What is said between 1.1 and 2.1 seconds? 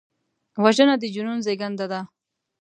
جنون زیږنده ده